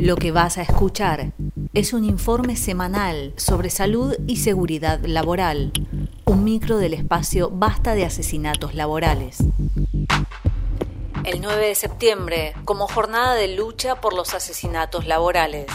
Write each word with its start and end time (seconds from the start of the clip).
Lo 0.00 0.16
que 0.16 0.32
vas 0.32 0.56
a 0.56 0.62
escuchar 0.62 1.32
es 1.74 1.92
un 1.92 2.06
informe 2.06 2.56
semanal 2.56 3.34
sobre 3.36 3.68
salud 3.68 4.16
y 4.26 4.36
seguridad 4.36 4.98
laboral, 5.04 5.72
un 6.24 6.42
micro 6.42 6.78
del 6.78 6.94
espacio 6.94 7.50
Basta 7.50 7.94
de 7.94 8.06
Asesinatos 8.06 8.74
Laborales. 8.74 9.44
El 11.24 11.42
9 11.42 11.66
de 11.66 11.74
septiembre, 11.74 12.54
como 12.64 12.88
jornada 12.88 13.34
de 13.34 13.54
lucha 13.54 14.00
por 14.00 14.14
los 14.14 14.32
asesinatos 14.32 15.06
laborales. 15.06 15.66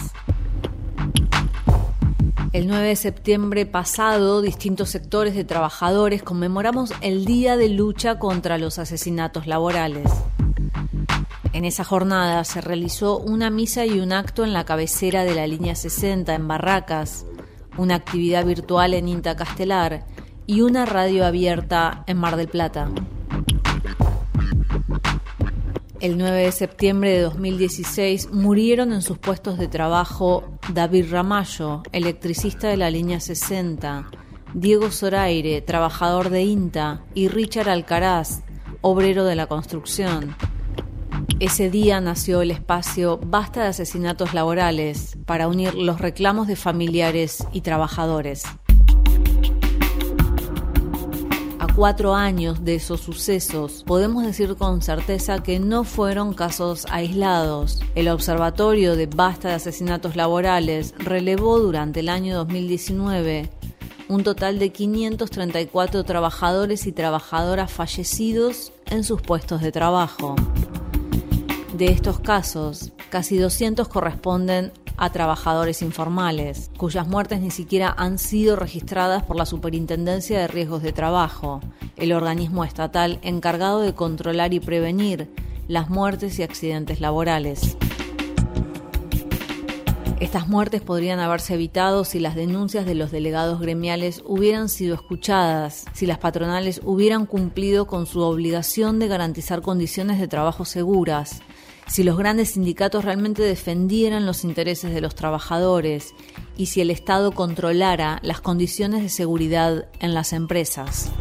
El 2.52 2.68
9 2.68 2.88
de 2.88 2.96
septiembre 2.96 3.68
pasado, 3.68 4.42
distintos 4.42 4.90
sectores 4.90 5.36
de 5.36 5.44
trabajadores 5.44 6.24
conmemoramos 6.24 6.94
el 7.02 7.26
Día 7.26 7.58
de 7.58 7.70
Lucha 7.70 8.18
contra 8.18 8.58
los 8.58 8.80
Asesinatos 8.80 9.46
Laborales. 9.46 10.10
En 11.56 11.64
esa 11.64 11.86
jornada 11.86 12.44
se 12.44 12.60
realizó 12.60 13.18
una 13.18 13.50
misa 13.50 13.86
y 13.86 14.02
un 14.02 14.12
acto 14.12 14.44
en 14.44 14.52
la 14.52 14.66
cabecera 14.66 15.24
de 15.24 15.36
la 15.36 15.48
línea 15.48 15.74
60 15.74 16.36
en 16.36 16.50
Barracas, 16.50 17.26
una 17.78 17.96
actividad 17.96 18.46
virtual 18.46 18.94
en 18.94 19.08
Inta 19.08 19.38
Castelar 19.38 20.06
y 20.48 20.60
una 20.60 20.86
radio 20.86 21.26
abierta 21.26 22.04
en 22.08 22.18
Mar 22.18 22.36
del 22.36 22.50
Plata. 22.50 22.92
El 26.02 26.18
9 26.18 26.44
de 26.44 26.52
septiembre 26.52 27.12
de 27.12 27.22
2016 27.22 28.34
murieron 28.34 28.92
en 28.92 29.02
sus 29.02 29.18
puestos 29.18 29.58
de 29.58 29.70
trabajo 29.70 30.44
David 30.74 31.10
Ramallo, 31.10 31.84
electricista 31.94 32.68
de 32.68 32.76
la 32.76 32.90
línea 32.90 33.22
60, 33.22 34.10
Diego 34.54 34.92
Zoraire, 34.92 35.62
trabajador 35.62 36.32
de 36.32 36.44
INTA, 36.44 37.06
y 37.14 37.30
Richard 37.30 37.70
Alcaraz, 37.70 38.42
obrero 38.82 39.24
de 39.24 39.38
la 39.38 39.48
construcción. 39.48 40.36
Ese 41.42 41.70
día 41.70 42.00
nació 42.00 42.42
el 42.42 42.50
espacio 42.50 43.20
Basta 43.22 43.64
de 43.64 43.68
Asesinatos 43.68 44.34
Laborales 44.34 45.18
para 45.26 45.50
unir 45.50 45.74
los 45.74 46.00
reclamos 46.00 46.48
de 46.48 46.56
familiares 46.56 47.46
y 47.52 47.60
trabajadores. 47.60 48.44
A 51.60 51.68
cuatro 51.76 52.16
años 52.16 52.64
de 52.64 52.76
esos 52.76 53.02
sucesos, 53.02 53.84
podemos 53.86 54.26
decir 54.26 54.56
con 54.56 54.82
certeza 54.82 55.44
que 55.44 55.60
no 55.60 55.84
fueron 55.84 56.34
casos 56.34 56.86
aislados. 56.90 57.82
El 57.96 58.08
Observatorio 58.08 58.96
de 58.96 59.08
Basta 59.08 59.50
de 59.50 59.56
Asesinatos 59.56 60.16
Laborales 60.16 60.94
relevó 60.98 61.60
durante 61.60 62.00
el 62.00 62.08
año 62.08 62.34
2019 62.38 63.50
un 64.08 64.24
total 64.24 64.58
de 64.58 64.70
534 64.70 66.06
trabajadores 66.06 66.88
y 66.88 66.94
trabajadoras 66.94 67.74
fallecidos 67.74 68.72
en 68.90 69.04
sus 69.04 69.22
puestos 69.22 69.60
de 69.62 69.74
trabajo. 69.74 70.36
De 71.78 71.88
estos 71.88 72.22
casos, 72.22 72.94
casi 73.10 73.38
200 73.38 73.90
corresponden 73.90 74.72
a 74.96 75.12
trabajadores 75.12 75.82
informales, 75.82 76.72
cuyas 76.78 77.06
muertes 77.06 77.42
ni 77.42 77.52
siquiera 77.52 77.94
han 77.98 78.18
sido 78.18 78.56
registradas 78.56 79.24
por 79.24 79.36
la 79.36 79.46
Superintendencia 79.46 80.40
de 80.40 80.48
Riesgos 80.48 80.82
de 80.84 80.94
Trabajo, 80.94 81.60
el 81.98 82.14
organismo 82.14 82.64
estatal 82.64 83.20
encargado 83.24 83.82
de 83.82 83.94
controlar 83.94 84.54
y 84.54 84.62
prevenir 84.62 85.30
las 85.68 85.90
muertes 85.90 86.40
y 86.40 86.44
accidentes 86.44 87.02
laborales. 87.02 87.76
Estas 90.22 90.48
muertes 90.48 90.82
podrían 90.82 91.20
haberse 91.20 91.56
evitado 91.56 92.06
si 92.06 92.22
las 92.22 92.36
denuncias 92.36 92.86
de 92.86 92.96
los 92.96 93.12
delegados 93.12 93.60
gremiales 93.60 94.24
hubieran 94.26 94.70
sido 94.70 94.96
escuchadas, 94.96 95.84
si 95.92 96.06
las 96.06 96.20
patronales 96.20 96.80
hubieran 96.86 97.26
cumplido 97.26 97.86
con 97.86 98.06
su 98.06 98.22
obligación 98.22 98.98
de 98.98 99.10
garantizar 99.10 99.62
condiciones 99.62 100.22
de 100.22 100.30
trabajo 100.30 100.64
seguras, 100.64 101.42
si 101.88 102.04
los 102.04 102.18
grandes 102.18 102.52
sindicatos 102.52 103.06
realmente 103.06 103.44
defendieran 103.44 104.26
los 104.26 104.44
intereses 104.44 104.94
de 104.94 105.02
los 105.02 105.16
trabajadores 105.16 106.14
y 106.58 106.68
si 106.68 106.82
el 106.82 106.92
Estado 106.92 107.32
controlara 107.32 108.20
las 108.24 108.42
condiciones 108.42 109.02
de 109.02 109.10
seguridad 109.10 109.88
en 110.00 110.14
las 110.14 110.34
empresas. 110.34 111.12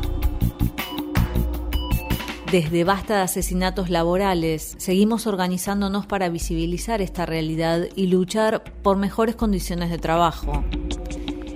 Desde 2.51 2.85
Basta 2.85 3.17
de 3.17 3.23
Asesinatos 3.23 3.91
Laborales, 3.91 4.77
seguimos 4.79 5.27
organizándonos 5.27 6.07
para 6.07 6.29
visibilizar 6.29 7.03
esta 7.03 7.27
realidad 7.27 7.89
y 7.97 8.07
luchar 8.07 8.63
por 8.83 8.97
mejores 8.97 9.35
condiciones 9.35 9.91
de 9.91 9.99
trabajo. 9.99 10.65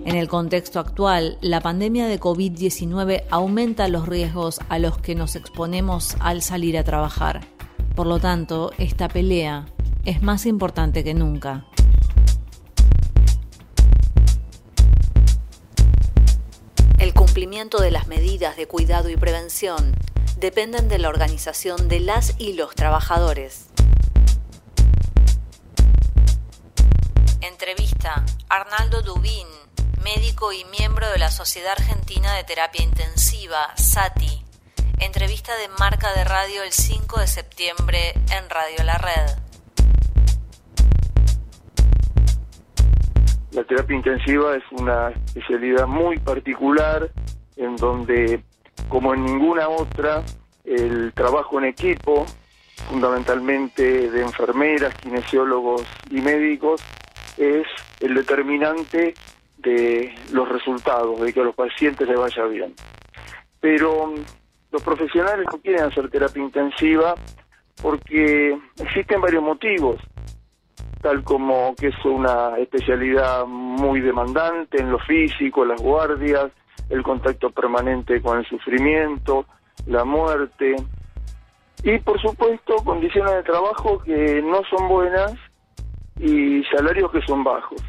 En 0.04 0.16
el 0.16 0.26
contexto 0.26 0.80
actual, 0.80 1.38
la 1.40 1.60
pandemia 1.60 2.08
de 2.08 2.18
COVID-19 2.18 3.24
aumenta 3.30 3.86
los 3.88 4.08
riesgos 4.08 4.58
a 4.68 4.78
los 4.78 4.98
que 4.98 5.14
nos 5.14 5.36
exponemos 5.36 6.16
al 6.18 6.42
salir 6.42 6.76
a 6.76 6.82
trabajar. 6.82 7.57
Por 7.98 8.06
lo 8.06 8.20
tanto, 8.20 8.70
esta 8.78 9.08
pelea 9.08 9.66
es 10.04 10.22
más 10.22 10.46
importante 10.46 11.02
que 11.02 11.14
nunca. 11.14 11.66
El 17.00 17.12
cumplimiento 17.12 17.80
de 17.80 17.90
las 17.90 18.06
medidas 18.06 18.56
de 18.56 18.68
cuidado 18.68 19.08
y 19.08 19.16
prevención 19.16 19.96
dependen 20.38 20.88
de 20.88 21.00
la 21.00 21.08
organización 21.08 21.88
de 21.88 21.98
las 21.98 22.36
y 22.38 22.52
los 22.52 22.72
trabajadores. 22.76 23.66
Entrevista 27.40 28.24
Arnaldo 28.48 29.02
Dubín, 29.02 29.48
médico 30.04 30.52
y 30.52 30.64
miembro 30.66 31.10
de 31.10 31.18
la 31.18 31.32
Sociedad 31.32 31.72
Argentina 31.72 32.32
de 32.34 32.44
Terapia 32.44 32.84
Intensiva, 32.84 33.74
SATI 33.74 34.47
Entrevista 35.00 35.56
de 35.56 35.68
Marca 35.78 36.12
de 36.12 36.24
Radio 36.24 36.64
el 36.64 36.72
5 36.72 37.20
de 37.20 37.26
septiembre 37.28 37.98
en 38.32 38.50
Radio 38.50 38.84
La 38.84 38.98
Red. 38.98 39.38
La 43.52 43.62
terapia 43.62 43.96
intensiva 43.96 44.56
es 44.56 44.64
una 44.72 45.10
especialidad 45.10 45.86
muy 45.86 46.18
particular 46.18 47.10
en 47.56 47.76
donde, 47.76 48.42
como 48.88 49.14
en 49.14 49.24
ninguna 49.24 49.68
otra, 49.68 50.24
el 50.64 51.12
trabajo 51.12 51.60
en 51.60 51.66
equipo, 51.66 52.26
fundamentalmente 52.88 54.10
de 54.10 54.22
enfermeras, 54.22 54.92
kinesiólogos 54.96 55.84
y 56.10 56.20
médicos, 56.20 56.82
es 57.36 57.68
el 58.00 58.16
determinante 58.16 59.14
de 59.58 60.12
los 60.32 60.48
resultados, 60.48 61.20
de 61.20 61.32
que 61.32 61.40
a 61.40 61.44
los 61.44 61.54
pacientes 61.54 62.08
les 62.08 62.18
vaya 62.18 62.44
bien. 62.46 62.74
Pero 63.60 64.12
los 64.70 64.82
profesionales 64.82 65.46
no 65.50 65.58
quieren 65.60 65.84
hacer 65.84 66.10
terapia 66.10 66.42
intensiva 66.42 67.14
porque 67.80 68.58
existen 68.78 69.20
varios 69.20 69.42
motivos, 69.42 70.00
tal 71.00 71.22
como 71.22 71.74
que 71.76 71.88
es 71.88 72.04
una 72.04 72.58
especialidad 72.58 73.46
muy 73.46 74.00
demandante 74.00 74.80
en 74.80 74.90
lo 74.90 74.98
físico, 74.98 75.64
las 75.64 75.80
guardias, 75.80 76.50
el 76.90 77.02
contacto 77.02 77.50
permanente 77.50 78.20
con 78.20 78.38
el 78.38 78.46
sufrimiento, 78.46 79.46
la 79.86 80.04
muerte 80.04 80.76
y 81.82 81.98
por 81.98 82.20
supuesto 82.20 82.76
condiciones 82.84 83.34
de 83.34 83.42
trabajo 83.44 84.00
que 84.00 84.42
no 84.42 84.62
son 84.64 84.88
buenas 84.88 85.34
y 86.18 86.64
salarios 86.64 87.10
que 87.12 87.22
son 87.22 87.44
bajos. 87.44 87.80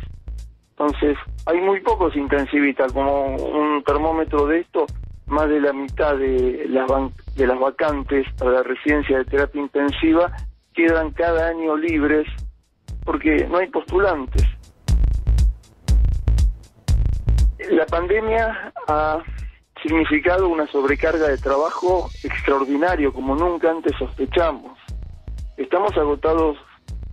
Entonces, 0.71 1.17
hay 1.45 1.59
muy 1.59 1.81
pocos 1.81 2.15
intensivistas, 2.15 2.93
como 2.93 3.35
un 3.35 3.83
termómetro 3.83 4.45
de 4.45 4.59
esto 4.59 4.85
más 5.29 5.49
de 5.49 5.61
la 5.61 5.73
mitad 5.73 6.15
de 6.17 6.65
las, 6.69 6.89
de 7.35 7.47
las 7.47 7.59
vacantes 7.59 8.25
para 8.37 8.51
la 8.51 8.63
residencia 8.63 9.17
de 9.17 9.25
terapia 9.25 9.61
intensiva 9.61 10.31
quedan 10.73 11.11
cada 11.11 11.47
año 11.47 11.75
libres 11.75 12.27
porque 13.03 13.47
no 13.47 13.57
hay 13.57 13.67
postulantes. 13.69 14.43
La 17.71 17.85
pandemia 17.85 18.73
ha 18.87 19.21
significado 19.81 20.47
una 20.47 20.67
sobrecarga 20.67 21.27
de 21.27 21.37
trabajo 21.37 22.09
extraordinario 22.23 23.13
como 23.13 23.35
nunca 23.35 23.71
antes 23.71 23.93
sospechamos. 23.97 24.77
Estamos 25.57 25.95
agotados 25.97 26.57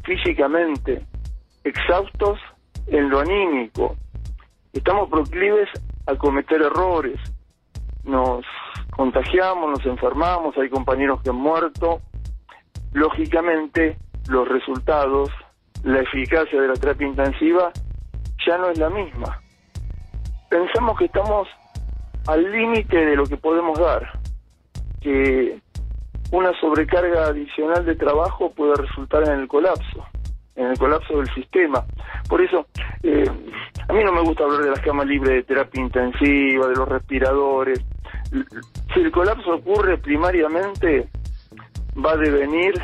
físicamente, 0.04 1.04
exhaustos 1.64 2.38
en 2.86 3.10
lo 3.10 3.20
anímico. 3.20 3.96
Estamos 4.72 5.10
proclives 5.10 5.68
a 6.06 6.14
cometer 6.14 6.62
errores, 6.62 7.18
nos 8.06 8.44
contagiamos, 8.90 9.70
nos 9.70 9.86
enfermamos, 9.86 10.56
hay 10.56 10.68
compañeros 10.68 11.20
que 11.22 11.30
han 11.30 11.36
muerto. 11.36 12.00
Lógicamente, 12.92 13.98
los 14.28 14.48
resultados, 14.48 15.30
la 15.82 16.00
eficacia 16.00 16.60
de 16.60 16.68
la 16.68 16.74
terapia 16.74 17.06
intensiva 17.06 17.72
ya 18.46 18.58
no 18.58 18.70
es 18.70 18.78
la 18.78 18.90
misma. 18.90 19.40
Pensamos 20.48 20.96
que 20.98 21.06
estamos 21.06 21.48
al 22.26 22.50
límite 22.50 22.96
de 22.96 23.16
lo 23.16 23.24
que 23.24 23.36
podemos 23.36 23.78
dar, 23.78 24.20
que 25.00 25.60
una 26.32 26.52
sobrecarga 26.60 27.26
adicional 27.26 27.84
de 27.84 27.94
trabajo 27.94 28.50
puede 28.50 28.74
resultar 28.74 29.24
en 29.28 29.40
el 29.40 29.48
colapso, 29.48 30.06
en 30.54 30.66
el 30.66 30.78
colapso 30.78 31.18
del 31.18 31.32
sistema. 31.34 31.84
Por 32.28 32.40
eso, 32.40 32.66
eh, 33.02 33.30
a 33.88 33.92
mí 33.92 34.02
no 34.02 34.12
me 34.12 34.22
gusta 34.22 34.44
hablar 34.44 34.62
de 34.62 34.70
las 34.70 34.80
camas 34.80 35.06
libres 35.06 35.34
de 35.34 35.42
terapia 35.42 35.80
intensiva, 35.80 36.66
de 36.66 36.74
los 36.74 36.88
respiradores, 36.88 37.84
si 38.30 39.00
el 39.00 39.10
colapso 39.10 39.54
ocurre 39.54 39.98
primariamente 39.98 41.08
va 42.04 42.12
a 42.12 42.16
devenir 42.16 42.74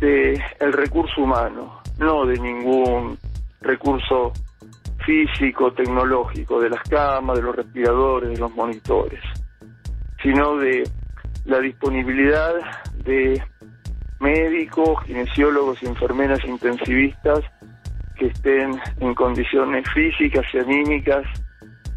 del 0.00 0.42
el 0.60 0.72
recurso 0.72 1.22
humano. 1.22 1.80
no 1.98 2.26
de 2.26 2.38
ningún 2.38 3.18
recurso 3.62 4.32
físico, 5.04 5.72
tecnológico, 5.72 6.60
de 6.60 6.70
las 6.70 6.82
camas, 6.82 7.36
de 7.36 7.42
los 7.42 7.56
respiradores, 7.56 8.30
de 8.30 8.38
los 8.38 8.54
monitores, 8.54 9.20
sino 10.22 10.56
de 10.56 10.82
la 11.44 11.60
disponibilidad 11.60 12.52
de 13.04 13.42
médicos, 14.20 15.02
kinesiólogos 15.04 15.82
enfermeras 15.82 16.44
intensivistas 16.44 17.40
que 18.18 18.26
estén 18.26 18.78
en 19.00 19.14
condiciones 19.14 19.88
físicas 19.90 20.44
y 20.52 20.58
anímicas 20.58 21.24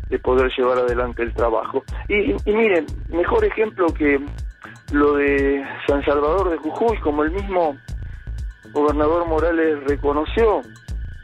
de 0.09 0.19
poder 0.19 0.51
llevar 0.55 0.79
adelante 0.79 1.23
el 1.23 1.33
trabajo. 1.33 1.83
Y, 2.07 2.35
miren, 2.51 2.85
mejor 3.09 3.45
ejemplo 3.45 3.93
que 3.93 4.19
lo 4.91 5.13
de 5.15 5.63
San 5.87 6.03
Salvador 6.03 6.49
de 6.49 6.57
Jujuy, 6.57 6.97
como 6.99 7.23
el 7.23 7.31
mismo 7.31 7.77
gobernador 8.71 9.27
Morales 9.27 9.83
reconoció, 9.85 10.61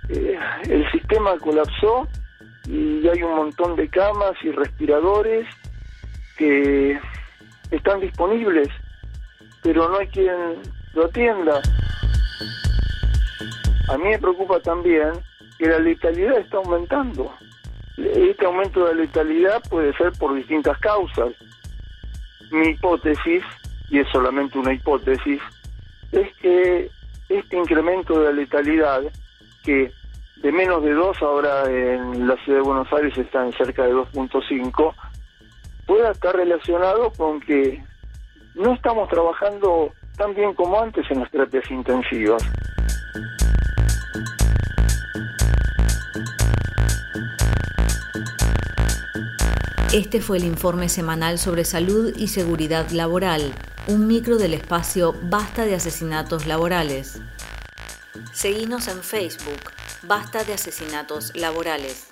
eh, 0.09 0.37
el 0.69 0.91
sistema 0.91 1.37
colapsó 1.39 2.07
y 2.67 3.07
hay 3.07 3.23
un 3.23 3.35
montón 3.35 3.75
de 3.75 3.89
camas 3.89 4.33
y 4.43 4.51
respiradores 4.51 5.47
que 6.37 6.99
están 7.71 7.99
disponibles, 8.01 8.69
pero 9.63 9.89
no 9.89 9.97
hay 9.97 10.07
quien 10.07 10.61
lo 10.93 11.05
atienda. 11.05 11.61
A 13.89 13.97
mí 13.97 14.09
me 14.09 14.19
preocupa 14.19 14.59
también 14.59 15.11
que 15.57 15.67
la 15.67 15.79
letalidad 15.79 16.37
está 16.37 16.57
aumentando. 16.57 17.31
Este 17.97 18.45
aumento 18.45 18.85
de 18.85 18.95
letalidad 18.95 19.61
puede 19.69 19.93
ser 19.93 20.11
por 20.13 20.35
distintas 20.35 20.77
causas. 20.79 21.33
Mi 22.51 22.69
hipótesis, 22.69 23.43
y 23.89 23.99
es 23.99 24.07
solamente 24.11 24.59
una 24.59 24.73
hipótesis, 24.73 25.41
es 26.11 26.33
que 26.37 26.89
este 27.29 27.57
incremento 27.57 28.19
de 28.19 28.25
la 28.25 28.31
letalidad, 28.31 29.01
que 29.63 29.91
de 30.37 30.51
menos 30.51 30.83
de 30.83 30.93
2 30.93 31.21
ahora 31.21 31.63
en 31.69 32.27
la 32.27 32.35
ciudad 32.43 32.59
de 32.59 32.65
Buenos 32.65 32.91
Aires 32.93 33.17
está 33.17 33.45
en 33.45 33.53
cerca 33.53 33.83
de 33.83 33.93
2.5, 33.93 34.93
pueda 35.85 36.11
estar 36.11 36.35
relacionado 36.35 37.11
con 37.11 37.39
que 37.39 37.81
no 38.55 38.73
estamos 38.73 39.09
trabajando 39.09 39.91
tan 40.17 40.33
bien 40.33 40.53
como 40.53 40.79
antes 40.79 41.09
en 41.09 41.21
las 41.21 41.31
terapias 41.31 41.69
intensivas. 41.71 42.43
Este 49.95 50.19
fue 50.19 50.39
el 50.39 50.43
informe 50.43 50.89
semanal 50.89 51.39
sobre 51.39 51.63
salud 51.63 52.13
y 52.17 52.27
seguridad 52.27 52.89
laboral, 52.89 53.53
un 53.87 54.07
micro 54.07 54.35
del 54.35 54.53
espacio 54.53 55.15
Basta 55.21 55.63
de 55.63 55.73
Asesinatos 55.73 56.47
Laborales. 56.47 57.21
Seguimos 58.33 58.89
en 58.89 59.01
Facebook, 59.01 59.71
Basta 60.03 60.43
de 60.43 60.51
Asesinatos 60.51 61.31
Laborales. 61.33 62.07